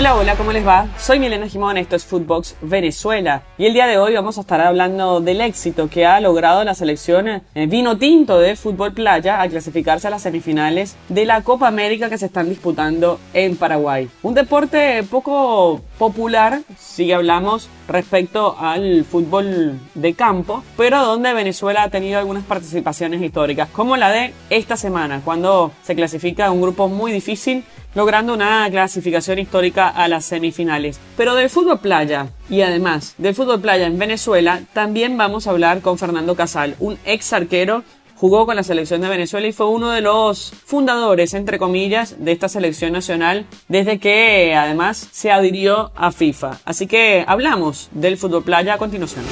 Hola, 0.00 0.16
hola, 0.16 0.36
¿cómo 0.36 0.50
les 0.50 0.66
va? 0.66 0.86
Soy 0.96 1.18
Milena 1.18 1.46
Jimón, 1.46 1.76
esto 1.76 1.94
es 1.94 2.06
Footbox 2.06 2.56
Venezuela 2.62 3.42
y 3.58 3.66
el 3.66 3.74
día 3.74 3.86
de 3.86 3.98
hoy 3.98 4.14
vamos 4.14 4.38
a 4.38 4.40
estar 4.40 4.58
hablando 4.62 5.20
del 5.20 5.42
éxito 5.42 5.90
que 5.90 6.06
ha 6.06 6.20
logrado 6.20 6.64
la 6.64 6.74
selección 6.74 7.28
eh, 7.28 7.42
vino 7.66 7.98
tinto 7.98 8.38
de 8.38 8.56
fútbol 8.56 8.94
playa 8.94 9.42
al 9.42 9.50
clasificarse 9.50 10.06
a 10.06 10.10
las 10.10 10.22
semifinales 10.22 10.96
de 11.10 11.26
la 11.26 11.42
Copa 11.42 11.68
América 11.68 12.08
que 12.08 12.16
se 12.16 12.24
están 12.24 12.48
disputando 12.48 13.20
en 13.34 13.56
Paraguay. 13.56 14.08
Un 14.22 14.32
deporte 14.32 15.02
poco 15.02 15.82
popular 15.98 16.62
si 16.78 17.12
hablamos 17.12 17.68
respecto 17.86 18.56
al 18.58 19.04
fútbol 19.04 19.78
de 19.94 20.14
campo, 20.14 20.64
pero 20.78 21.04
donde 21.04 21.34
Venezuela 21.34 21.82
ha 21.82 21.90
tenido 21.90 22.18
algunas 22.18 22.44
participaciones 22.44 23.20
históricas, 23.20 23.68
como 23.68 23.98
la 23.98 24.10
de 24.10 24.32
esta 24.48 24.78
semana, 24.78 25.20
cuando 25.22 25.72
se 25.82 25.94
clasifica 25.94 26.50
un 26.50 26.62
grupo 26.62 26.88
muy 26.88 27.12
difícil 27.12 27.64
logrando 27.94 28.34
una 28.34 28.68
clasificación 28.70 29.38
histórica 29.38 29.88
a 29.88 30.08
las 30.08 30.24
semifinales. 30.24 31.00
Pero 31.16 31.34
del 31.34 31.50
fútbol 31.50 31.80
playa 31.80 32.28
y 32.48 32.62
además 32.62 33.14
del 33.18 33.34
fútbol 33.34 33.60
playa 33.60 33.86
en 33.86 33.98
Venezuela, 33.98 34.62
también 34.72 35.16
vamos 35.16 35.46
a 35.46 35.50
hablar 35.50 35.80
con 35.80 35.98
Fernando 35.98 36.34
Casal, 36.34 36.76
un 36.78 36.98
ex 37.04 37.32
arquero 37.32 37.84
jugó 38.20 38.44
con 38.44 38.54
la 38.54 38.62
selección 38.62 39.00
de 39.00 39.08
Venezuela 39.08 39.48
y 39.48 39.52
fue 39.52 39.66
uno 39.66 39.90
de 39.90 40.02
los 40.02 40.52
fundadores, 40.66 41.32
entre 41.32 41.58
comillas, 41.58 42.16
de 42.18 42.32
esta 42.32 42.50
selección 42.50 42.92
nacional 42.92 43.46
desde 43.66 43.98
que 43.98 44.54
además 44.54 45.08
se 45.10 45.30
adhirió 45.30 45.90
a 45.96 46.12
FIFA. 46.12 46.58
Así 46.66 46.86
que 46.86 47.24
hablamos 47.26 47.88
del 47.92 48.18
fútbol 48.18 48.44
playa 48.44 48.74
a 48.74 48.78
continuación. 48.78 49.24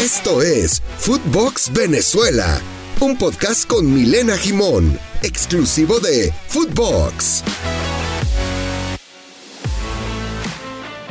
Esto 0.00 0.42
es 0.42 0.80
Footbox 0.98 1.72
Venezuela, 1.72 2.60
un 3.00 3.16
podcast 3.16 3.68
con 3.68 3.94
Milena 3.94 4.36
Jimón 4.36 4.98
exclusivo 5.22 6.00
de 6.00 6.32
Footbox. 6.48 7.44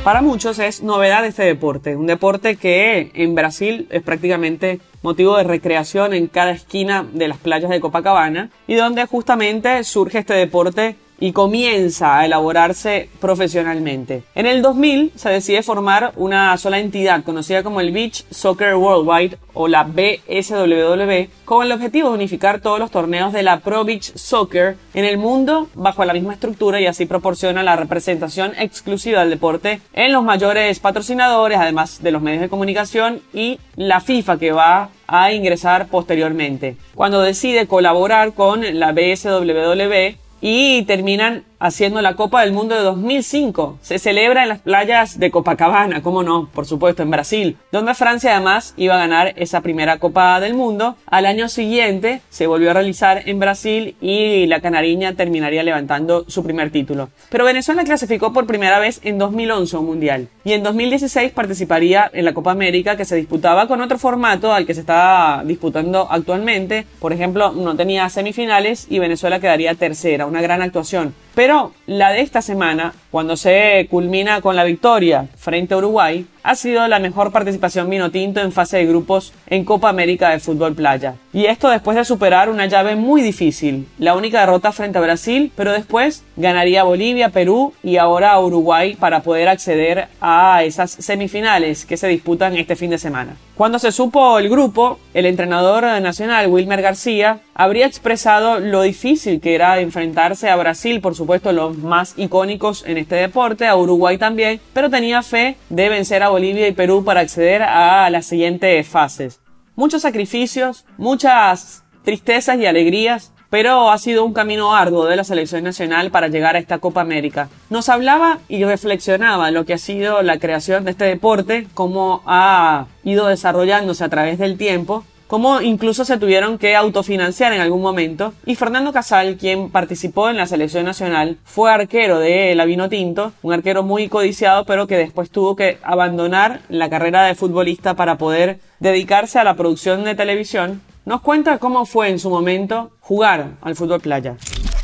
Para 0.04 0.22
muchos 0.22 0.60
es 0.60 0.84
novedad 0.84 1.26
este 1.26 1.44
deporte, 1.44 1.96
un 1.96 2.08
deporte 2.08 2.58
que 2.58 3.12
en 3.14 3.36
Brasil 3.36 3.88
es 3.90 4.02
prácticamente 4.02 4.80
motivo 5.02 5.38
de 5.38 5.44
recreación 5.44 6.14
en 6.14 6.28
cada 6.28 6.52
esquina 6.52 7.06
de 7.14 7.30
las 7.30 7.38
playas 7.38 7.70
de 7.70 7.80
Copacabana 7.80 8.50
y 8.68 8.76
donde 8.76 9.06
justamente 9.06 9.84
surge 9.84 10.20
este 10.20 10.34
deporte 10.34 10.98
y 11.20 11.32
comienza 11.32 12.20
a 12.20 12.26
elaborarse 12.26 13.10
profesionalmente. 13.20 14.24
En 14.36 14.46
el 14.46 14.62
2000 14.62 15.14
se 15.16 15.30
decide 15.30 15.64
formar 15.64 16.14
una 16.16 16.56
sola 16.58 16.80
entidad 16.80 17.24
conocida 17.24 17.64
como 17.64 17.82
el 17.82 17.92
Beach 17.92 18.26
Soccer 18.30 18.76
Worldwide 18.76 19.38
o 19.54 19.68
la 19.68 19.84
BSWW 19.84 21.30
con 21.46 21.66
el 21.66 21.72
objetivo 21.72 22.10
de 22.10 22.16
unificar 22.16 22.60
todos 22.62 22.80
los 22.80 22.92
torneos 22.92 23.34
de 23.34 23.44
la 23.44 23.60
Pro 23.60 23.84
Beach 23.84 24.14
Soccer 24.16 24.78
en 24.94 25.06
el 25.06 25.18
mundo 25.18 25.70
bajo 25.74 26.06
la 26.06 26.14
misma 26.14 26.34
estructura 26.34 26.80
y 26.80 26.86
así 26.86 27.06
proporciona 27.06 27.64
la 27.64 27.76
representación 27.76 28.54
exclusiva 28.60 29.22
del 29.22 29.32
deporte 29.32 29.82
en 29.94 30.14
los 30.14 30.24
mayores 30.24 30.80
patrocinadores, 30.80 31.58
además 31.58 32.04
de 32.04 32.12
los 32.12 32.22
medios 32.22 32.42
de 32.42 32.50
comunicación 32.50 33.22
y 33.34 33.60
la 33.76 34.02
FIFA 34.02 34.38
que 34.38 34.52
va 34.52 34.90
a 35.08 35.32
ingresar 35.32 35.88
posteriormente. 35.88 36.78
Cuando 36.94 37.22
decide 37.22 37.68
colaborar 37.68 38.34
con 38.34 38.62
la 38.80 38.92
BSWW, 38.92 40.27
y 40.42 40.84
terminan 40.84 41.44
haciendo 41.60 42.02
la 42.02 42.16
Copa 42.16 42.42
del 42.42 42.52
Mundo 42.54 42.76
de 42.76 42.82
2005. 42.82 43.80
Se 43.82 44.00
celebra 44.00 44.44
en 44.44 44.50
las 44.50 44.60
playas 44.60 45.20
de 45.20 45.32
Copacabana, 45.32 46.02
como 46.02 46.24
no, 46.24 46.50
por 46.54 46.66
supuesto, 46.66 47.04
en 47.04 47.12
Brasil, 47.12 47.58
donde 47.72 47.94
Francia 47.94 48.36
además 48.36 48.74
iba 48.78 48.96
a 48.96 49.00
ganar 49.00 49.34
esa 49.38 49.62
primera 49.62 50.00
Copa 50.00 50.40
del 50.40 50.54
Mundo. 50.54 50.96
Al 51.06 51.26
año 51.26 51.50
siguiente 51.50 52.22
se 52.30 52.48
volvió 52.48 52.72
a 52.72 52.74
realizar 52.74 53.24
en 53.26 53.40
Brasil 53.40 53.96
y 54.02 54.46
la 54.48 54.62
canariña 54.62 55.14
terminaría 55.14 55.64
levantando 55.64 56.26
su 56.28 56.44
primer 56.44 56.72
título. 56.72 57.10
Pero 57.30 57.46
Venezuela 57.46 57.84
clasificó 57.84 58.34
por 58.34 58.48
primera 58.48 58.80
vez 58.80 59.00
en 59.04 59.18
2011 59.18 59.78
un 59.78 59.86
mundial 59.86 60.28
y 60.44 60.54
en 60.54 60.64
2016 60.64 61.32
participaría 61.32 62.10
en 62.14 62.26
la 62.26 62.34
Copa 62.34 62.52
América 62.52 62.98
que 62.98 63.06
se 63.06 63.16
disputaba 63.16 63.68
con 63.68 63.82
otro 63.82 63.98
formato 63.98 64.54
al 64.54 64.66
que 64.66 64.74
se 64.74 64.82
está 64.82 65.44
disputando 65.46 66.08
actualmente. 66.10 66.86
Por 67.00 67.14
ejemplo, 67.14 67.52
no 67.52 67.76
tenía 67.76 68.10
semifinales 68.10 68.88
y 68.90 69.00
Venezuela 69.00 69.40
quedaría 69.40 69.76
tercera, 69.76 70.26
una 70.26 70.42
gran 70.42 70.62
actuación. 70.62 71.14
Pero 71.38 71.72
la 71.86 72.14
de 72.14 72.22
esta 72.22 72.42
semana, 72.42 72.96
cuando 73.12 73.38
se 73.38 73.86
culmina 73.92 74.42
con 74.42 74.56
la 74.56 74.64
victoria 74.64 75.28
frente 75.38 75.76
a 75.76 75.78
Uruguay, 75.78 76.26
ha 76.48 76.56
sido 76.56 76.88
la 76.88 77.00
mejor 77.00 77.34
participación 77.34 77.90
Minotinto 77.90 78.40
en 78.40 78.54
fase 78.54 78.78
de 78.78 78.86
grupos 78.86 79.34
en 79.48 79.66
Copa 79.66 79.90
América 79.90 80.30
de 80.30 80.40
Fútbol 80.40 80.76
Playa. 80.76 81.16
Y 81.34 81.48
esto 81.48 81.70
después 81.70 81.98
de 81.98 82.06
superar 82.06 82.50
una 82.50 82.68
llave 82.68 82.96
muy 82.96 83.22
difícil, 83.22 83.86
la 84.00 84.16
única 84.16 84.40
derrota 84.40 84.72
frente 84.72 84.98
a 84.98 85.02
Brasil, 85.02 85.52
pero 85.58 85.74
después 85.74 86.24
ganaría 86.38 86.84
Bolivia, 86.84 87.30
Perú 87.30 87.74
y 87.84 87.98
ahora 87.98 88.40
Uruguay 88.40 88.96
para 88.96 89.24
poder 89.24 89.50
acceder 89.50 90.08
a 90.22 90.64
esas 90.64 90.92
semifinales 90.92 91.86
que 91.86 91.98
se 91.98 92.08
disputan 92.08 92.56
este 92.56 92.78
fin 92.78 92.92
de 92.92 92.98
semana. 92.98 93.36
Cuando 93.58 93.80
se 93.80 93.92
supo 93.92 94.38
el 94.38 94.50
grupo, 94.50 95.00
el 95.16 95.26
entrenador 95.26 95.84
nacional 96.00 96.48
Wilmer 96.48 96.84
García 96.84 97.40
habría 97.56 97.88
expresado 97.88 98.60
lo 98.60 98.84
difícil 98.84 99.42
que 99.42 99.56
era 99.56 99.80
enfrentarse 99.80 100.48
a 100.48 100.56
Brasil, 100.56 101.02
por 101.02 101.16
supuesto 101.16 101.52
los 101.52 101.76
más 101.76 102.14
icónicos 102.18 102.86
en 102.86 103.00
este 103.00 103.16
deporte, 103.16 103.66
a 103.66 103.76
Uruguay 103.76 104.20
también, 104.20 104.62
pero 104.74 104.92
tenía 104.92 105.24
fe 105.24 105.58
de 105.70 105.90
vencer 105.90 106.22
a 106.22 106.30
Bolivia 106.38 106.68
y 106.68 106.72
Perú 106.72 107.04
para 107.04 107.22
acceder 107.22 107.64
a 107.64 108.08
las 108.12 108.28
siguientes 108.28 108.88
fases. 108.88 109.42
Muchos 109.76 110.04
sacrificios, 110.04 110.86
muchas 111.00 111.84
tristezas 112.04 112.60
y 112.60 112.68
alegrías, 112.68 113.34
pero 113.50 113.90
ha 113.90 113.98
sido 113.98 114.24
un 114.24 114.34
camino 114.34 114.76
arduo 114.76 115.06
de 115.06 115.16
la 115.16 115.24
selección 115.24 115.64
nacional 115.64 116.12
para 116.12 116.28
llegar 116.28 116.56
a 116.56 116.60
esta 116.60 116.78
Copa 116.78 117.02
América. 117.02 117.50
Nos 117.72 117.90
hablaba 117.90 118.38
y 118.48 118.64
reflexionaba 118.66 119.50
lo 119.50 119.66
que 119.66 119.74
ha 119.74 119.80
sido 119.80 120.22
la 120.22 120.38
creación 120.38 120.86
de 120.86 120.92
este 120.92 121.06
deporte, 121.06 121.66
cómo 121.74 122.22
ha 122.28 122.86
ido 123.04 123.26
desarrollándose 123.26 124.04
a 124.04 124.10
través 124.10 124.38
del 124.38 124.60
tiempo 124.60 125.06
cómo 125.28 125.62
incluso 125.62 126.06
se 126.06 126.18
tuvieron 126.18 126.58
que 126.58 126.76
autofinanciar 126.76 127.54
en 127.54 127.62
algún 127.62 127.82
momento. 127.82 128.34
Y 128.46 128.56
Fernando 128.56 128.92
Casal, 128.92 129.38
quien 129.38 129.70
participó 129.70 130.30
en 130.30 130.38
la 130.38 130.48
selección 130.48 130.86
nacional, 130.86 131.38
fue 131.44 131.72
arquero 131.72 132.20
de 132.20 132.56
la 132.56 132.66
Vino 132.66 132.90
Tinto, 132.90 133.34
un 133.44 133.54
arquero 133.54 133.84
muy 133.84 134.08
codiciado, 134.10 134.66
pero 134.66 134.88
que 134.88 134.98
después 134.98 135.30
tuvo 135.30 135.56
que 135.56 135.78
abandonar 135.84 136.62
la 136.70 136.90
carrera 136.90 137.24
de 137.24 137.36
futbolista 137.36 137.96
para 137.96 138.18
poder 138.18 138.60
dedicarse 138.80 139.40
a 139.40 139.44
la 139.44 139.56
producción 139.56 140.04
de 140.04 140.16
televisión. 140.16 140.82
Nos 141.06 141.22
cuenta 141.22 141.58
cómo 141.58 141.86
fue 141.86 142.10
en 142.10 142.20
su 142.20 142.30
momento 142.30 142.92
jugar 143.00 143.52
al 143.62 143.76
fútbol 143.76 144.02
playa. 144.02 144.36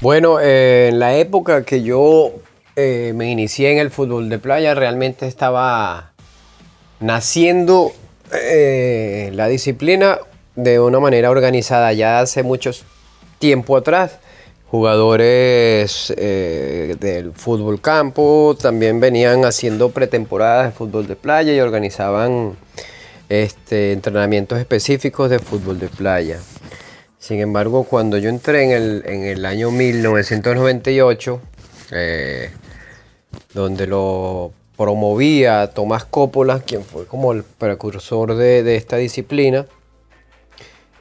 Bueno, 0.01 0.39
eh, 0.39 0.89
en 0.89 0.99
la 0.99 1.15
época 1.15 1.63
que 1.63 1.81
yo 1.81 2.31
eh, 2.75 3.11
me 3.15 3.29
inicié 3.29 3.71
en 3.71 3.77
el 3.77 3.91
fútbol 3.91 4.29
de 4.29 4.39
playa, 4.39 4.73
realmente 4.73 5.27
estaba 5.27 6.11
naciendo 6.99 7.91
eh, 8.31 9.31
la 9.33 9.47
disciplina 9.47 10.19
de 10.55 10.79
una 10.79 10.99
manera 10.99 11.29
organizada 11.29 11.93
ya 11.93 12.19
hace 12.19 12.43
mucho 12.43 12.71
tiempo 13.39 13.77
atrás. 13.77 14.19
Jugadores 14.69 16.11
eh, 16.17 16.95
del 16.99 17.31
fútbol 17.33 17.79
campo 17.79 18.57
también 18.59 18.99
venían 18.99 19.45
haciendo 19.45 19.89
pretemporadas 19.89 20.67
de 20.67 20.71
fútbol 20.71 21.05
de 21.05 21.15
playa 21.15 21.53
y 21.53 21.59
organizaban 21.59 22.55
este, 23.29 23.91
entrenamientos 23.91 24.59
específicos 24.59 25.29
de 25.29 25.39
fútbol 25.39 25.79
de 25.79 25.89
playa. 25.89 26.39
Sin 27.19 27.39
embargo, 27.39 27.83
cuando 27.83 28.17
yo 28.17 28.29
entré 28.29 28.63
en 28.63 29.23
el, 29.23 29.45
año 29.45 29.71
1998, 29.71 31.41
eh, 31.91 32.49
donde 33.53 33.87
lo 33.87 34.51
promovía 34.75 35.67
Tomás 35.67 36.03
Coppola, 36.03 36.59
quien 36.61 36.83
fue 36.83 37.05
como 37.05 37.31
el 37.31 37.43
precursor 37.43 38.35
de 38.35 38.75
esta 38.75 38.97
disciplina, 38.97 39.67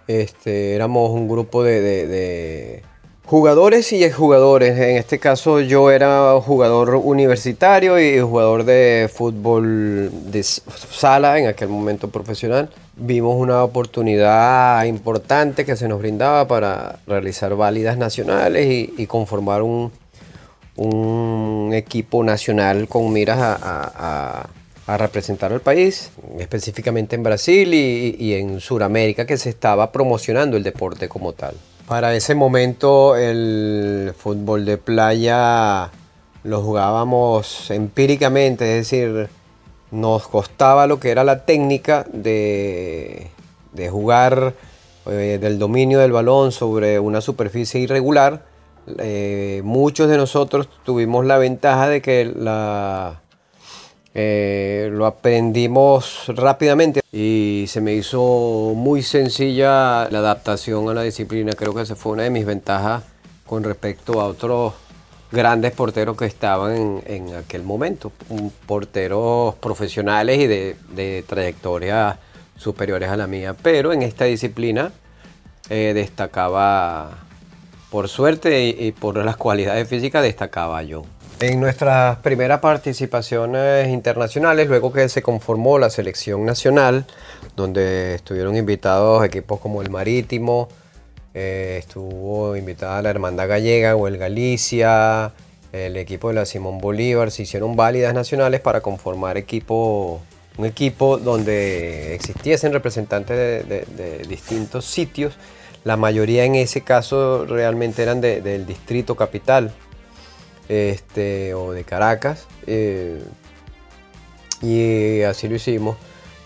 este, 0.07 0.75
éramos 0.75 1.11
un 1.11 1.29
grupo 1.29 1.63
de, 1.63 2.83
jugadores 3.25 3.93
y 3.93 4.05
exjugadores. 4.05 4.79
En 4.79 4.97
este 4.97 5.19
caso 5.19 5.61
yo 5.61 5.91
era 5.91 6.39
jugador 6.41 6.97
universitario 6.97 7.99
y 7.99 8.21
jugador 8.21 8.65
de 8.65 9.11
fútbol 9.13 10.11
de 10.31 10.43
sala, 10.43 11.39
en 11.39 11.47
aquel 11.47 11.69
momento 11.69 12.09
profesional. 12.09 12.71
Vimos 12.97 13.37
una 13.37 13.65
oportunidad 13.65 14.85
importante 14.85 15.65
que 15.65 15.77
se 15.77 15.89
nos 15.89 15.99
brindaba 16.01 16.47
para 16.47 16.99
realizar 17.07 17.55
válidas 17.57 17.97
nacionales 17.97 18.91
y, 18.97 19.07
conformar 19.07 19.63
un, 19.63 19.91
equipo 21.73 22.23
nacional 22.23 22.87
con 22.89 23.13
miras 23.13 23.39
a 23.41 24.47
representar 24.87 25.53
al 25.53 25.61
país, 25.61 26.11
específicamente 26.39 27.17
en 27.17 27.23
Brasil 27.23 27.73
y, 27.73 28.35
en 28.35 28.61
Sudamérica, 28.61 29.27
que 29.27 29.37
se 29.37 29.51
estaba 29.51 29.93
promocionando 29.93 30.57
el 30.57 30.63
deporte 30.63 31.09
como 31.09 31.33
tal. 31.33 31.55
Para 31.87 32.15
ese 32.15 32.35
momento 32.35 33.17
el 33.17 34.13
fútbol 34.17 34.65
de 34.65 34.79
playa 34.79 35.91
lo 36.45 36.63
jugábamos 36.63 37.71
empíricamente, 37.71 38.79
es 38.79 38.91
decir, 38.91 39.29
nos 39.91 40.27
costaba 40.27 40.87
lo 40.87 40.99
que 40.99 41.11
era 41.11 41.23
la 41.23 41.45
técnica 41.45 42.07
de, 42.13 43.31
jugar 43.91 44.55
eh, 45.07 45.39
del 45.41 45.59
dominio 45.59 45.99
del 45.99 46.13
balón 46.13 46.53
sobre 46.53 46.99
una 46.99 47.21
superficie 47.21 47.81
irregular 47.81 48.53
eh, 48.99 49.63
muchos 49.65 50.09
de 50.09 50.17
nosotros 50.17 50.69
tuvimos 50.85 51.25
la 51.25 51.39
ventaja 51.39 51.89
de 51.89 52.03
que 52.03 52.25
la, 52.25 53.21
eh, 54.15 54.91
lo 54.93 55.07
aprendimos 55.07 56.25
rápidamente 56.29 57.01
y 57.13 57.65
se 57.69 57.81
me 57.81 57.95
hizo 57.95 58.73
muy 58.77 59.03
sencilla 59.03 60.09
la 60.11 60.19
adaptación 60.19 60.89
a 60.89 60.95
la 60.95 61.03
disciplina. 61.03 61.53
Creo 61.53 61.75
que 61.75 61.83
esa 61.83 61.97
fue 61.97 62.13
una 62.13 62.25
de 62.25 62.31
mis 62.31 62.47
ventajas 62.47 63.05
con 63.47 63.65
respecto 63.65 64.21
a 64.21 64.27
otros 64.27 64.75
grandes 65.31 65.73
porteros 65.73 66.17
que 66.17 66.27
estaban 66.27 67.03
en, 67.07 67.35
aquel 67.35 67.63
momento, 67.63 68.13
porteros 68.67 69.55
profesionales 69.57 70.39
y 70.39 70.47
de, 70.47 70.77
de 70.95 71.25
trayectorias 71.27 72.17
superiores 72.57 73.09
a 73.09 73.17
la 73.17 73.27
mía, 73.27 73.55
pero 73.61 73.93
en 73.93 74.03
esta 74.03 74.25
disciplina 74.27 74.93
eh, 75.71 75.93
destacaba, 75.95 77.11
por 77.91 78.09
suerte 78.09 78.69
y, 78.69 78.93
por 78.93 79.17
las 79.25 79.37
cualidades 79.37 79.89
físicas, 79.89 80.23
destacaba 80.23 80.83
yo. 80.83 81.05
En 81.43 81.59
nuestras 81.59 82.19
primeras 82.19 82.61
participaciones 82.61 83.89
internacionales, 83.89 84.69
luego 84.69 84.93
que 84.93 85.09
se 85.09 85.23
conformó 85.23 85.77
la 85.77 85.91
selección 85.91 86.47
nacional, 86.47 87.05
donde 87.57 88.15
estuvieron 88.15 88.55
invitados 88.55 89.25
equipos 89.25 89.59
como 89.59 89.83
el 89.83 89.91
Marítimo, 89.91 90.69
eh, 91.35 91.79
estuvo 91.81 92.55
invitada 92.55 93.03
la 93.03 93.11
Hermandad 93.11 93.49
Gallega 93.49 93.97
o 93.97 94.07
el 94.07 94.19
Galicia, 94.19 95.33
el 95.73 95.97
equipo 95.97 96.29
de 96.29 96.35
la 96.35 96.47
Simón 96.47 96.79
Bolívar, 96.79 97.33
se 97.33 97.43
hicieron 97.43 97.75
válidas 97.75 98.15
nacionales 98.15 98.61
para 98.61 98.81
conformar 98.81 99.35
un 99.37 100.65
equipo 100.65 101.19
donde 101.19 102.15
existiesen 102.15 102.73
representantes 102.73 103.67
de, 103.67 104.25
distintos 104.29 104.85
sitios. 104.85 105.35
La 105.83 105.97
mayoría 105.97 106.45
en 106.45 106.55
ese 106.55 106.83
caso 106.83 107.47
realmente 107.47 108.01
eran 108.01 108.21
del 108.21 108.65
distrito 108.65 109.17
capital 109.17 109.75
este, 110.73 111.55
o 111.55 111.73
de 111.73 111.85
Caracas. 111.85 112.47
Eh, 112.67 113.23
y 114.61 115.23
así 115.23 115.49
lo 115.49 115.57
hicimos. 115.57 115.97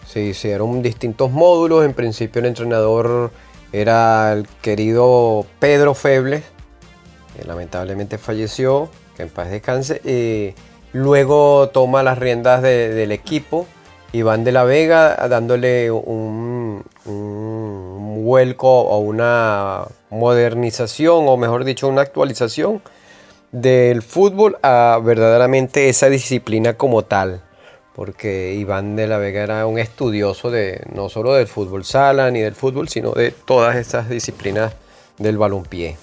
Se 0.06 0.20
hicieron 0.20 0.82
distintos 0.82 1.30
módulos. 1.30 1.84
En 1.84 1.94
principio 1.94 2.40
el 2.40 2.46
entrenador 2.46 3.30
era 3.72 4.32
el 4.32 4.46
querido 4.62 5.46
Pedro 5.58 5.94
Febles, 5.94 6.44
que 7.36 7.44
lamentablemente 7.44 8.18
falleció, 8.18 8.88
que 9.16 9.22
en 9.24 9.28
paz 9.28 9.50
descanse. 9.50 10.54
luego 10.92 11.68
toma 11.68 12.02
las 12.02 12.18
riendas 12.18 12.62
del 12.62 13.12
equipo 13.12 13.66
Iván 14.12 14.44
de 14.44 14.52
la 14.52 14.64
Vega 14.64 15.16
dándole 15.28 15.90
un, 15.90 16.84
un, 17.04 18.24
vuelco 18.24 18.68
o 18.68 18.98
una 18.98 19.84
modernización, 20.10 21.28
o 21.28 21.36
mejor 21.36 21.64
dicho, 21.64 21.86
una 21.88 22.02
actualización 22.02 22.82
del 23.52 24.02
fútbol 24.02 24.58
a 24.62 25.00
verdaderamente 25.02 25.88
esa 25.88 26.08
disciplina 26.08 26.74
como 26.74 27.02
tal 27.02 27.42
porque 27.96 28.52
Iván 28.52 28.94
de 28.94 29.06
la 29.06 29.16
Vega 29.16 29.42
era 29.42 29.66
un 29.66 29.78
estudioso 29.78 30.50
de 30.50 30.82
no 30.92 31.08
solo 31.08 31.32
del 31.32 31.46
fútbol 31.46 31.82
sala 31.82 32.30
ni 32.30 32.40
del 32.40 32.54
fútbol, 32.54 32.90
sino 32.90 33.12
de 33.12 33.30
todas 33.30 33.74
estas 33.76 34.10
disciplinas 34.10 34.74
del 35.16 35.38
balompié. 35.38 35.96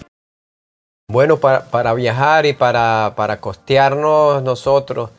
Bueno, 1.08 1.38
para, 1.38 1.94
viajar 1.94 2.48
y 2.48 2.54
para, 2.54 3.38
costearnos 3.40 4.42
nosotros 4.42 5.12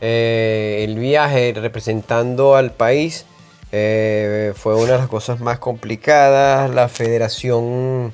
eh, 0.00 0.84
el 0.86 0.96
viaje 0.96 1.54
representando 1.56 2.54
al 2.54 2.70
país 2.70 3.26
eh, 3.72 4.52
fue 4.54 4.76
una 4.76 4.92
de 4.92 4.98
las 4.98 5.08
cosas 5.08 5.40
más 5.40 5.58
complicadas. 5.58 6.70
La 6.70 6.88
federación 6.88 8.12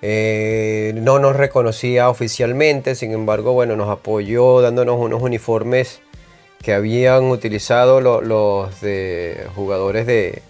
eh, 0.00 0.92
no 0.96 1.18
nos 1.18 1.36
reconocía 1.36 2.08
oficialmente, 2.08 2.94
sin 2.94 3.12
embargo, 3.12 3.52
bueno, 3.52 3.76
nos 3.76 3.88
apoyó 3.88 4.60
dándonos 4.60 4.98
unos 4.98 5.22
uniformes 5.22 6.00
que 6.62 6.72
habían 6.72 7.24
utilizado 7.24 8.00
los 8.00 8.80
de 8.80 9.46
jugadores 9.54 10.06
de, 10.06 10.42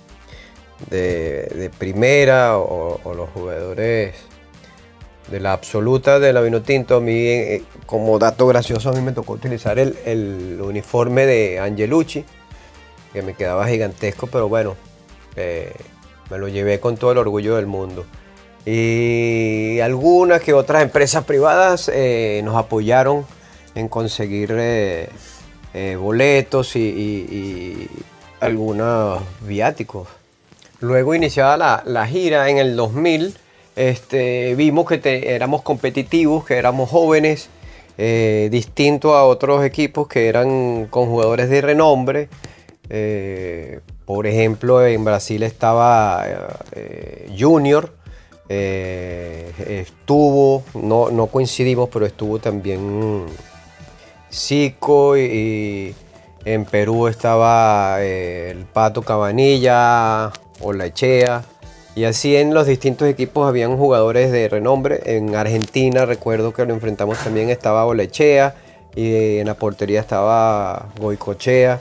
de, 0.90 1.70
primera 1.78 2.58
o, 2.58 3.14
los 3.14 3.28
jugadores 3.30 4.14
de 5.30 5.40
la 5.40 5.52
absoluta 5.52 6.18
de 6.18 6.32
la 6.32 6.40
Vinotinto. 6.40 6.96
A 6.96 7.00
mí, 7.00 7.26
eh, 7.26 7.62
como 7.86 8.18
dato 8.18 8.46
gracioso, 8.46 8.90
a 8.90 8.92
mí 8.92 9.00
me 9.00 9.12
tocó 9.12 9.34
utilizar 9.34 9.78
el, 9.78 10.58
uniforme 10.62 11.26
de 11.26 11.58
Angelucci, 11.58 12.24
que 13.12 13.22
me 13.22 13.34
quedaba 13.34 13.66
gigantesco, 13.68 14.26
pero 14.26 14.48
bueno, 14.48 14.76
eh, 15.36 15.72
me 16.30 16.38
lo 16.38 16.48
llevé 16.48 16.80
con 16.80 16.96
todo 16.96 17.12
el 17.12 17.18
orgullo 17.18 17.56
del 17.56 17.66
mundo. 17.66 18.04
Y 18.66 19.80
algunas 19.80 20.42
que 20.42 20.52
otras 20.52 20.82
empresas 20.82 21.24
privadas 21.24 21.90
eh, 21.92 22.40
nos 22.44 22.56
apoyaron 22.56 23.24
en 23.74 23.88
conseguir 23.88 24.54
eh, 25.74 25.96
boletos 25.96 26.74
y, 26.76 27.88
algunos 28.40 29.20
viáticos. 29.40 30.08
Luego 30.80 31.14
iniciada 31.14 31.82
la, 31.84 32.06
gira 32.06 32.48
en 32.48 32.58
el 32.58 32.76
2000, 32.76 33.34
este, 33.74 34.54
vimos 34.54 34.86
que 34.86 35.34
éramos 35.34 35.62
competitivos, 35.62 36.44
que 36.44 36.56
éramos 36.56 36.88
jóvenes, 36.90 37.48
eh, 37.96 38.48
distinto 38.50 39.14
a 39.14 39.24
otros 39.24 39.64
equipos 39.64 40.06
que 40.06 40.28
eran 40.28 40.86
con 40.86 41.06
jugadores 41.06 41.50
de 41.50 41.60
renombre. 41.60 42.28
Eh, 42.90 43.80
por 44.04 44.26
ejemplo, 44.26 44.86
en 44.86 45.04
Brasil 45.04 45.42
estaba 45.42 46.24
Junior, 47.36 47.92
estuvo, 48.48 50.62
no, 50.74 51.10
no 51.10 51.26
coincidimos, 51.26 51.88
pero 51.90 52.06
estuvo 52.06 52.38
también 52.38 53.26
Zico 54.32 55.16
y, 55.16 55.94
en 56.44 56.64
Perú 56.64 57.08
estaba 57.08 57.98
eh, 58.00 58.50
el 58.50 58.64
Pato 58.64 59.02
Cabanilla 59.02 60.32
o 60.60 60.72
la 60.72 60.86
Echea. 60.86 61.44
Y 61.94 62.04
así 62.04 62.36
en 62.36 62.54
los 62.54 62.66
distintos 62.66 63.08
equipos 63.08 63.48
habían 63.48 63.76
jugadores 63.76 64.30
de 64.30 64.48
renombre. 64.48 65.00
En 65.04 65.34
Argentina 65.34 66.06
recuerdo 66.06 66.52
que 66.52 66.64
lo 66.64 66.72
enfrentamos 66.72 67.18
también 67.18 67.50
estaba 67.50 67.84
Olechea 67.84 68.54
y 68.94 69.38
en 69.38 69.46
la 69.46 69.54
portería 69.54 70.00
estaba 70.00 70.90
Goicochea. 71.00 71.80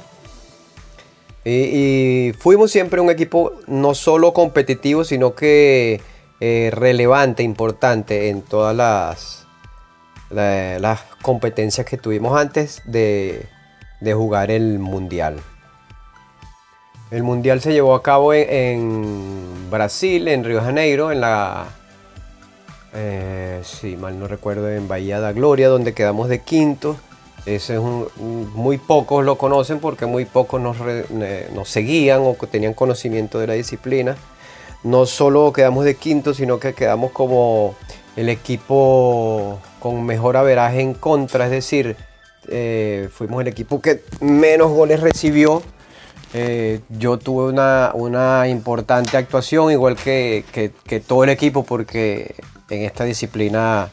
Y, 1.46 2.34
fuimos 2.40 2.72
siempre 2.72 3.00
un 3.00 3.10
equipo 3.10 3.54
no 3.68 3.94
solo 3.94 4.34
competitivo, 4.34 5.06
sino 5.06 5.34
que 5.34 6.02
eh, 6.40 6.70
relevante, 6.72 7.42
importante 7.42 8.30
en 8.30 8.44
todas 8.44 8.76
las, 8.76 9.46
competencias 11.24 11.88
que 11.88 11.98
tuvimos 11.98 12.40
antes 12.40 12.84
de, 12.86 13.48
jugar 14.14 14.52
el 14.52 14.78
mundial. 14.78 15.38
El 17.10 17.24
mundial 17.24 17.60
se 17.62 17.74
llevó 17.74 17.96
a 17.96 18.04
cabo 18.04 18.34
en, 18.34 19.70
Brasil, 19.72 20.28
en 20.28 20.44
Río 20.44 20.58
de 20.58 20.66
Janeiro, 20.66 21.12
en 21.12 21.22
la, 21.22 21.66
eh, 22.94 23.62
si 23.64 23.96
mal 23.96 24.20
no 24.20 24.28
recuerdo, 24.28 24.70
en 24.70 24.88
Bahía 24.88 25.20
da 25.20 25.32
Gloria, 25.32 25.70
donde 25.70 25.94
quedamos 25.94 26.30
de 26.30 26.42
quinto. 26.42 26.98
Muy 28.54 28.78
pocos 28.78 29.26
lo 29.26 29.38
conocen 29.38 29.80
porque 29.80 30.06
muy 30.06 30.26
pocos 30.26 30.62
nos, 30.62 30.78
nos 31.54 31.70
seguían 31.70 32.22
o 32.22 32.36
tenían 32.46 32.74
conocimiento 32.74 33.40
de 33.40 33.48
la 33.48 33.54
disciplina. 33.54 34.18
No 34.84 35.06
solo 35.06 35.52
quedamos 35.54 35.86
de 35.86 35.96
quinto, 35.96 36.34
sino 36.34 36.60
que 36.60 36.74
quedamos 36.74 37.12
como 37.12 37.76
el 38.16 38.30
equipo 38.30 39.60
con 39.80 40.06
mejor 40.06 40.38
averaje 40.38 40.82
en 40.82 40.94
contra, 40.94 41.46
es 41.46 41.52
decir, 41.52 41.96
eh, 42.50 43.10
fuimos 43.12 43.42
el 43.42 43.48
equipo 43.48 43.82
que 43.82 44.04
menos 44.22 44.72
goles 44.72 45.02
recibió. 45.02 45.62
Eh, 46.34 46.82
yo 46.90 47.18
tuve 47.18 47.52
una, 47.52 48.48
importante 48.48 49.18
actuación, 49.18 49.72
igual 49.72 49.96
que, 49.96 50.44
todo 51.06 51.24
el 51.24 51.30
equipo, 51.30 51.64
porque 51.64 52.36
en 52.70 52.84
esta 52.84 53.04
disciplina 53.04 53.90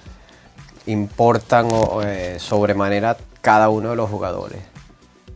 importan 0.86 1.68
eh, 2.04 2.36
sobremanera 2.38 3.16
cada 3.40 3.68
uno 3.68 3.90
de 3.90 3.96
los 3.96 4.10
jugadores, 4.10 4.60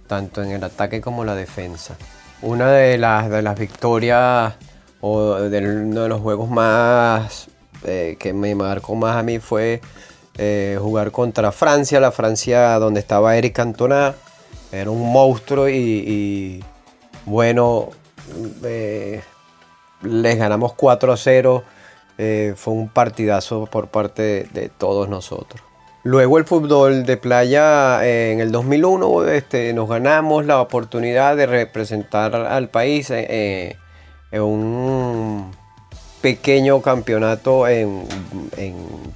tanto 0.06 0.42
en 0.42 0.52
el 0.52 0.64
ataque 0.64 1.00
como 1.00 1.22
en 1.22 1.26
la 1.28 1.34
defensa. 1.34 1.96
Una 2.40 2.70
de 2.70 2.98
las, 2.98 3.30
de 3.30 3.42
las 3.42 3.58
victorias 3.58 4.54
o 5.00 5.34
de 5.34 5.58
uno 5.58 6.02
de 6.02 6.08
los 6.08 6.20
juegos 6.20 6.48
más 6.48 7.48
eh, 7.84 8.16
que 8.18 8.32
me 8.32 8.54
marcó 8.54 8.94
más 8.96 9.16
a 9.16 9.22
mí 9.22 9.38
fue 9.38 9.80
eh, 10.36 10.78
jugar 10.80 11.12
contra 11.12 11.52
Francia, 11.52 12.00
la 12.00 12.10
Francia 12.10 12.78
donde 12.78 13.00
estaba 13.00 13.36
Eric 13.36 13.54
Cantona, 13.54 14.14
era 14.72 14.90
un 14.90 15.12
monstruo 15.12 15.68
y, 15.68 16.62
bueno, 17.24 17.88
eh, 18.64 19.20
les 20.02 20.38
ganamos 20.38 20.74
4 20.74 21.12
a 21.12 21.16
0, 21.16 21.64
fue 22.56 22.74
un 22.74 22.88
partidazo 22.88 23.66
por 23.66 23.88
parte 23.88 24.48
de, 24.52 24.70
todos 24.76 25.08
nosotros. 25.08 25.62
Luego 26.04 26.38
el 26.38 26.44
fútbol 26.44 27.04
de 27.04 27.16
playa 27.16 28.06
en 28.06 28.40
el 28.40 28.52
2001 28.52 29.24
este, 29.26 29.72
nos 29.72 29.88
ganamos 29.88 30.46
la 30.46 30.60
oportunidad 30.60 31.36
de 31.36 31.46
representar 31.46 32.34
al 32.34 32.68
país 32.68 33.10
en 34.30 34.42
un 34.42 35.50
pequeño 36.20 36.82
campeonato 36.82 37.68
en, 37.68 38.04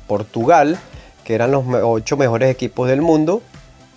Portugal, 0.07 0.79
que 1.25 1.35
eran 1.35 1.51
los 1.51 1.65
ocho 1.83 2.17
mejores 2.17 2.51
equipos 2.51 2.89
del 2.89 3.01
mundo, 3.01 3.43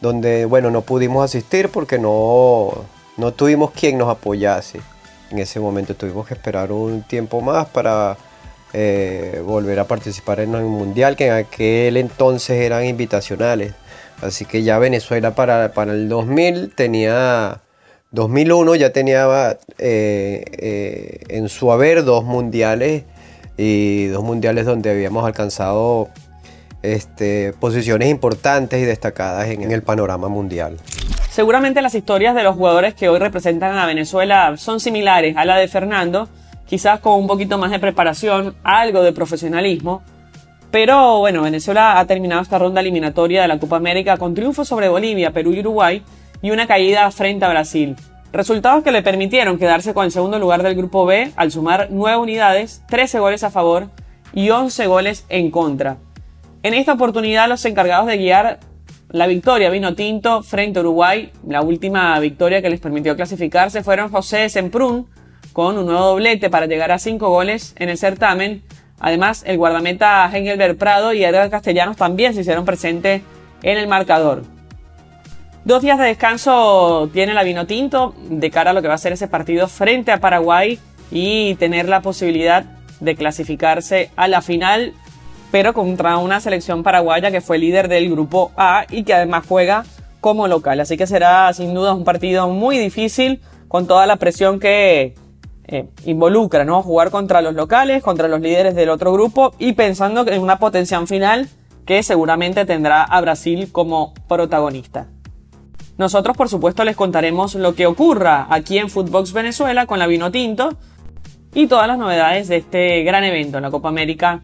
donde, 0.02 0.46
bueno, 0.46 0.72
no 0.72 0.82
pudimos 0.82 1.26
asistir 1.26 1.70
porque 1.70 2.00
no, 2.00 2.86
no 3.18 3.34
tuvimos 3.34 3.72
quien 3.72 3.98
nos 3.98 4.10
apoyase. 4.10 4.80
En 5.32 5.40
ese 5.40 5.60
momento 5.60 5.96
tuvimos 5.96 6.28
que 6.28 6.36
esperar 6.36 6.72
un 6.72 7.04
tiempo 7.04 7.42
más 7.42 7.68
para 7.68 8.18
eh, 8.74 9.42
volver 9.46 9.80
a 9.80 9.88
participar 9.88 10.40
en 10.40 10.54
el 10.56 10.64
mundial, 10.64 11.16
que 11.16 11.28
en 11.28 11.34
aquel 11.34 11.98
entonces 11.98 12.62
eran 12.62 12.86
invitacionales. 12.86 13.74
Así 14.22 14.46
que 14.46 14.64
ya 14.64 14.80
Venezuela 14.80 15.36
para, 15.36 15.74
para 15.74 15.94
el 15.94 16.08
2000 16.08 16.74
tenía 16.76 17.62
2001 18.16 18.76
ya 18.76 18.92
tenía 18.92 19.28
eh, 19.78 20.44
eh, 20.58 21.20
en 21.30 21.50
su 21.50 21.72
haber 21.72 22.04
dos 22.04 22.24
mundiales 22.24 23.04
y 23.58 24.08
dos 24.08 24.24
mundiales 24.24 24.66
donde 24.66 24.90
habíamos 24.90 25.26
alcanzado 25.26 26.10
este, 26.82 27.54
posiciones 27.60 28.10
importantes 28.10 28.82
y 28.82 28.86
destacadas 28.86 29.50
en, 29.50 29.72
el 29.72 29.84
panorama 29.84 30.30
mundial. 30.30 30.78
Seguramente 31.30 31.82
las 31.82 31.94
historias 31.94 32.36
de 32.36 32.44
los 32.44 32.56
jugadores 32.56 32.94
que 32.94 33.10
hoy 33.10 33.20
representan 33.20 33.78
a 33.78 33.86
Venezuela 33.86 34.56
son 34.58 34.80
similares 34.80 35.36
a 35.36 35.44
la 35.44 35.58
de 35.58 35.68
Fernando, 35.68 36.30
quizás 36.66 37.02
con 37.02 37.20
un 37.20 37.28
poquito 37.28 37.58
más 37.58 37.72
de 37.72 37.80
preparación, 37.80 38.56
algo 38.64 39.04
de 39.04 39.12
profesionalismo. 39.12 40.02
Pero 40.72 41.20
bueno, 41.20 41.42
Venezuela 41.42 42.00
ha 42.00 42.08
terminado 42.08 42.42
esta 42.42 42.58
ronda 42.58 42.82
eliminatoria 42.82 43.42
de 43.42 43.48
la 43.48 43.60
Copa 43.60 43.78
América 43.78 44.18
con 44.18 44.34
triunfo 44.34 44.64
sobre 44.64 44.88
Bolivia, 44.88 45.32
Perú 45.32 45.54
y 45.54 45.60
Uruguay 45.60 46.04
y 46.46 46.52
una 46.52 46.68
caída 46.68 47.10
frente 47.10 47.44
a 47.44 47.50
Brasil. 47.50 47.96
Resultados 48.32 48.84
que 48.84 48.92
le 48.92 49.02
permitieron 49.02 49.58
quedarse 49.58 49.96
con 49.96 50.06
el 50.06 50.12
segundo 50.12 50.38
lugar 50.38 50.62
del 50.62 50.76
grupo 50.76 51.04
B 51.08 51.32
al 51.36 51.52
sumar 51.52 51.88
9 51.90 52.20
unidades, 52.20 52.84
13 52.88 53.18
goles 53.18 53.44
a 53.44 53.50
favor 53.50 53.90
y 54.32 54.52
11 54.52 54.86
goles 54.86 55.26
en 55.30 55.50
contra. 55.50 55.98
En 56.62 56.76
esta 56.76 56.94
oportunidad 56.94 57.50
los 57.50 57.66
encargados 57.66 58.06
de 58.06 58.18
guiar 58.18 58.60
la 59.10 59.26
victoria 59.26 59.72
vino 59.72 59.96
tinto 59.96 60.44
frente 60.44 60.78
a 60.78 60.82
Uruguay, 60.84 61.32
la 61.48 61.64
última 61.64 62.20
victoria 62.20 62.62
que 62.62 62.70
les 62.70 62.80
permitió 62.80 63.16
clasificarse 63.16 63.82
fueron 63.82 64.12
José 64.12 64.48
Semprún 64.50 65.08
con 65.52 65.80
un 65.80 65.88
nuevo 65.88 66.06
doblete 66.06 66.52
para 66.52 66.68
llegar 66.68 66.92
a 66.92 67.00
5 67.00 67.28
goles 67.28 67.74
en 67.80 67.90
el 67.90 67.98
certamen. 67.98 68.62
Además, 69.00 69.42
el 69.48 69.58
guardameta 69.58 70.30
Engelbert 70.32 70.78
Prado 70.78 71.12
y 71.12 71.24
Edgar 71.24 71.50
Castellanos 71.50 71.98
también 71.98 72.36
se 72.36 72.42
hicieron 72.42 72.66
presentes 72.66 73.24
en 73.64 73.78
el 73.80 73.88
marcador. 73.88 74.44
Dos 75.66 75.82
días 75.82 75.98
de 75.98 76.06
descanso 76.06 77.10
tiene 77.12 77.34
la 77.34 77.42
Vinotinto 77.42 78.14
de 78.30 78.52
cara 78.52 78.70
a 78.70 78.74
lo 78.74 78.84
que 78.84 78.88
va 78.88 78.94
a 78.94 79.00
ser 79.00 79.14
ese 79.14 79.28
partido 79.28 79.68
frente 79.68 80.12
a 80.12 80.20
Paraguay 80.20 80.78
y 81.10 81.56
tener 81.56 81.90
la 81.90 82.02
posibilidad 82.02 82.66
de 83.00 83.16
clasificarse 83.16 84.12
a 84.16 84.28
la 84.28 84.44
final, 84.44 84.94
pero 85.52 85.74
contra 85.74 86.18
una 86.18 86.40
selección 86.40 86.84
paraguaya 86.84 87.32
que 87.32 87.42
fue 87.42 87.58
líder 87.58 87.88
del 87.88 88.12
grupo 88.12 88.52
A 88.56 88.86
y 88.92 89.06
que 89.06 89.16
además 89.16 89.46
juega 89.48 89.86
como 90.22 90.48
local. 90.48 90.80
Así 90.82 90.98
que 90.98 91.08
será 91.08 91.52
sin 91.52 91.74
duda 91.74 91.96
un 91.96 92.04
partido 92.04 92.48
muy 92.48 92.78
difícil 92.78 93.42
con 93.68 93.88
toda 93.88 94.06
la 94.06 94.18
presión 94.18 94.60
que 94.60 95.16
eh, 95.66 95.90
involucra, 96.06 96.64
¿no? 96.64 96.84
Jugar 96.84 97.10
contra 97.10 97.42
los 97.42 97.56
locales, 97.56 98.04
contra 98.04 98.28
los 98.28 98.40
líderes 98.40 98.76
del 98.76 98.90
otro 98.90 99.12
grupo 99.12 99.56
y 99.58 99.74
pensando 99.74 100.28
en 100.28 100.44
una 100.44 100.60
potencia 100.60 101.04
final 101.08 101.50
que 101.88 102.04
seguramente 102.04 102.66
tendrá 102.66 103.02
a 103.02 103.20
Brasil 103.20 103.72
como 103.72 104.14
protagonista. 104.28 105.08
Nosotros, 105.98 106.36
por 106.36 106.50
supuesto, 106.50 106.84
les 106.84 106.96
contaremos 106.96 107.56
lo 107.56 107.74
que 107.74 107.88
ocurra 107.88 108.48
aquí 108.50 108.78
en 108.78 108.90
Footbox 108.90 109.32
Venezuela 109.32 109.86
con 109.86 110.00
la 110.00 110.08
Vino 110.08 110.32
Tinto 110.32 110.78
y 111.54 111.68
todas 111.68 111.88
las 111.88 111.98
novedades 111.98 112.50
de 112.50 112.58
este 112.58 113.04
gran 113.04 113.24
evento, 113.24 113.60
la 113.62 113.72
Copa 113.72 113.88
América 113.88 114.42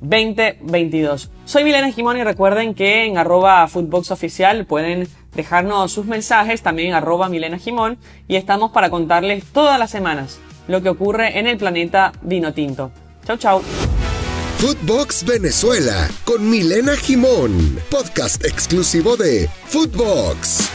2022. 0.00 1.30
Soy 1.44 1.64
Milena 1.64 1.90
Gimón 1.90 2.18
y 2.18 2.24
recuerden 2.24 2.74
que 2.74 3.06
en 3.06 3.18
arroba 3.18 3.68
pueden 4.68 5.08
dejarnos 5.34 5.92
sus 5.92 6.06
mensajes, 6.06 6.62
también 6.62 6.88
en 6.88 6.94
arroba 6.94 7.28
Milena 7.28 7.58
Gimón, 7.58 7.98
y 8.28 8.36
estamos 8.36 8.70
para 8.70 8.90
contarles 8.90 9.44
todas 9.52 9.78
las 9.78 9.90
semanas 9.90 10.40
lo 10.68 10.82
que 10.82 10.88
ocurre 10.88 11.38
en 11.38 11.48
el 11.48 11.56
planeta 11.56 12.12
Vino 12.22 12.52
Tinto. 12.52 12.92
Chau, 13.24 13.36
chau. 13.36 13.62
Footbox 14.62 15.24
Venezuela 15.24 16.08
con 16.24 16.48
Milena 16.48 16.94
Gimón, 16.94 17.80
podcast 17.90 18.44
exclusivo 18.44 19.16
de 19.16 19.50
Footbox. 19.66 20.70